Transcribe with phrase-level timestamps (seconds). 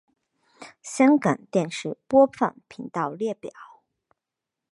[0.81, 3.51] 香港电视播放频道列表